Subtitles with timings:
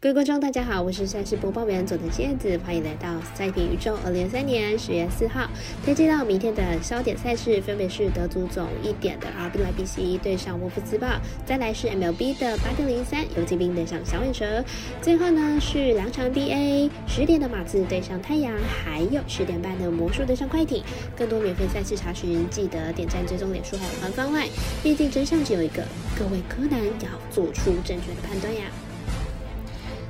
[0.00, 3.96] 各位观众，大家好，我是赛事播报员佐藤叶子，欢迎来到赛评宇宙。
[4.04, 5.48] 二零二三年十月四号，
[5.84, 11.06] 推荐到明天的焦点赛事，分别是德足总一点的 RB 莱比锡对上沃夫斯堡，
[11.46, 14.62] 再来是 MLB 的八点零三游击兵对上小尾蛇，
[15.00, 18.52] 最后呢是两场 BA 十点的马刺对上太阳，
[18.84, 20.82] 还有十点半的魔术对上快艇。
[21.16, 24.46] 更多免费赛事查询，记得点赞、追踪脸书还有官方外，
[24.82, 25.82] 毕竟真相只有一个，
[26.18, 28.62] 各位柯南要做出正确的判断呀。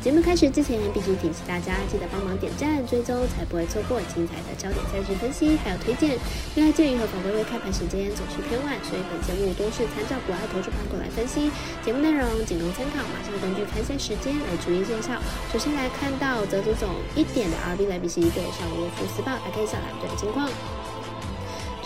[0.00, 6.16] 节目开始之前，必须提醒大家记得帮忙点赞、追踪，才不会错过精彩的焦点赛事分析还有推荐。
[6.54, 11.50] 另外，鉴于和法规为开盘时间总是偏晚，所以本节目都是参照国外投注盘口来分析。
[11.84, 15.18] 节目内容仅供参考，马上根据开赛时间来逐一介绍。
[15.52, 20.48] 首先来看到泽祖总一点的 RB 莱比锡对上沃夫斯堡，来看一下两队的情况。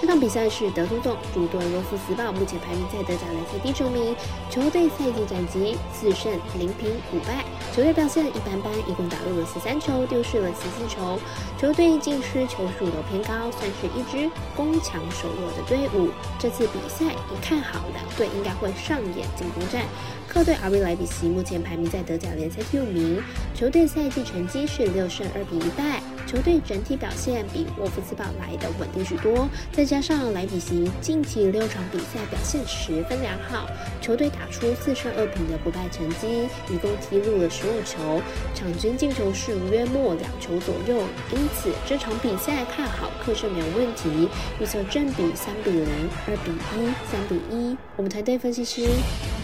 [0.03, 4.17] 这场比赛是德足总主队罗夫斯堡，目前排名在德甲联赛第九名。
[4.51, 11.21] 球队赛季战绩四胜零平五败，球队表现一般般，一共打入了十三球，丢失了十四球。
[11.57, 16.11] 球队进失球数都偏高，算是一支攻强守弱的队伍。
[16.37, 19.85] 这次比赛一看好，两队应该会上演进攻战。
[20.27, 23.23] 客队阿维莱比锡目前排名在德甲联赛第五名，
[23.55, 26.03] 球队赛季成绩是六胜二平一败。
[26.33, 33.69] 球队整体表现比沃夫斯堡来的稳定许多，再加上莱比锡近期六场比赛表现十分良好，
[34.01, 38.23] 球队打出四胜二平的不败成绩，一共踢入了十五球，
[38.55, 44.27] 场均进球数约莫两球左右，因此这场比赛看好客胜没有问题，
[44.59, 45.87] 预测正比三比零、
[46.27, 47.77] 二比一、三比一。
[47.95, 48.89] 我们团队分析师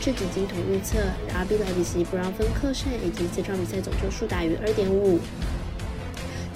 [0.00, 0.96] 赤子金童预测
[1.34, 5.20] ，RB 莱比锡不让分客胜，以及这场比赛总球数大于二点五。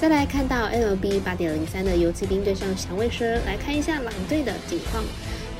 [0.02, 5.04] 再来看到 LB 八点零三的游骑兵对上响尾蛇，来看一下狼队的情况。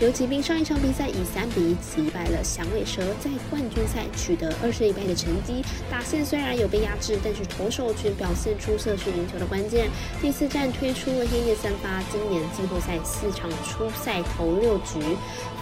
[0.03, 5.63] 游骑兵上一场比赛以三比一击败了响尾蛇，在冠军赛取得二胜一败的成绩。
[5.89, 9.89] 打线虽然有被压制，但是投手却表现出色，是赢球的关键。
[10.21, 14.99] 第四战推出了黑夜三发，今年季后赛四场初赛投六局，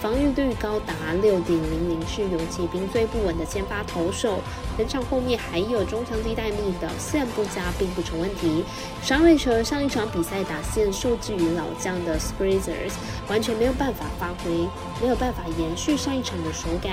[0.00, 4.40] 防御率高达六点零零，是游骑兵最不稳的先发投手。
[4.78, 8.64] 本场后面还有中强击待命，表现不佳并不成问题。
[9.02, 12.94] 响尾蛇上一场比赛打线受制于老将的 Spritzers，
[13.28, 14.29] 完全没有办法发。
[14.36, 14.68] 回
[15.00, 16.92] 没有办法延续上一场的手感。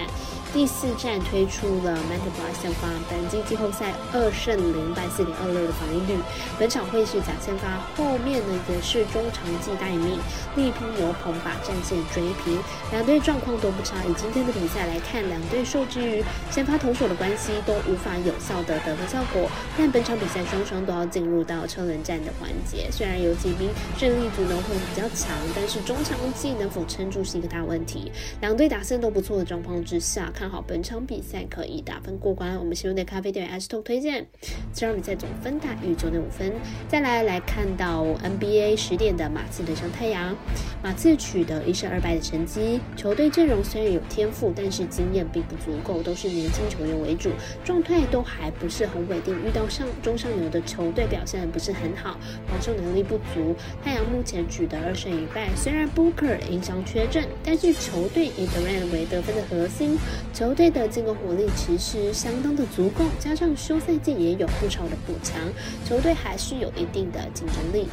[0.53, 6.17] 第四站推出了 m a n t b l a s 先发，本季季后赛二胜零败四点二六的防御率。
[6.57, 10.17] 本场会是假先发，后面呢也是中长季待命，
[10.55, 12.57] 力拼牛棚把战线追平。
[12.91, 19.51] 两队状况都不差，以今天的比赛来看，两队受制于先发投手的关系，都无法有效的得分效果。
[19.77, 23.69] 但本场比赛双双都要进入到车轮战的环节，虽然游击兵
[23.99, 28.11] 胜利组能会比较强，但是中长季能否撑住是一个大问题。
[28.39, 30.31] 两队打线都不错的状况之下。
[30.37, 32.57] 看好本场比赛可以打分过关。
[32.59, 34.27] 我们喜欢的咖啡店 S 通推荐，
[34.71, 36.53] 这场比赛总分大于九点五分。
[36.87, 40.35] 再来来看到 NBA 十点的马刺对上太阳，
[40.83, 42.79] 马刺取得一胜二败的成绩。
[42.95, 47.31] 球队阵容虽然有天赋，但是经验并不足够，都是年轻球员为主，
[47.65, 49.33] 状态都还不是很稳定。
[49.43, 53.55] 遇到上中上游的球队表现不是很好，防守能力不足。
[53.83, 59.97] 太阳目前取得二胜一败，虽然 Booker 因伤缺阵，但是球队以 Durant 为得分的核心。
[60.33, 65.39] 球队的进攻火力其实相当的足够，加上休赛季也有不少的补强，
[65.87, 67.87] 球队还是有一定的竞争力。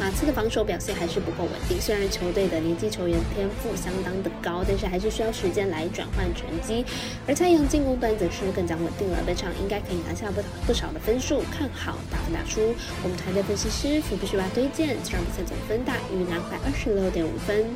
[0.00, 6.84] 马刺的防守表现还是不够稳定，虽然球队的年轻球员天赋相当的高，但是还是需要时间来转换成绩。
[7.28, 12.74] 而太阳进攻端则是更加稳定了，本场应该可以拿下不不少的分数，看好打分打出。
[13.04, 17.66] 我们团队分析师福布斯巴推荐这场比赛总分大于两百二十六点五分。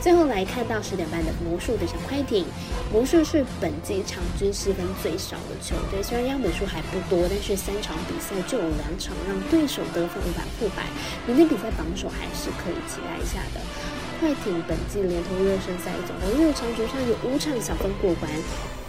[0.00, 2.46] 最后来看到十点半的魔术对上快艇，
[2.90, 10.86] 魔术是本季场均失分最少的球队，虽然样本数还不多，但是三场比赛就有两场让对手得分无法复百，
[11.26, 13.60] 明天比赛榜首还是可以期待一下的。
[14.18, 18.30] 快艇本季连同热身赛总共六场主场有五场小分过关。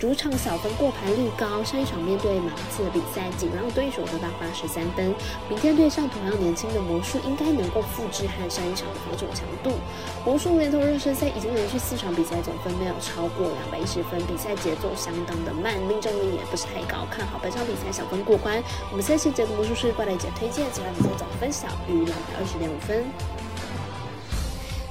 [0.02, 5.14] 主场小分过盘率高，上一场面对马刺的比赛仅让对手得到八十三分。
[5.48, 9.78] 明天对上同样年轻的魔术，应该能够复制和上一场的防守强度。
[10.26, 17.06] 魔术连同热身赛已经连续四场比赛总分没有超过两百一十分，比赛节奏相当的慢，命中率也不是太高。
[17.12, 18.60] 看好本场比赛小分过关。
[18.90, 23.06] 我们下期节目魔术师怪雷姐推荐，其他比赛总分小于两百二十点五分。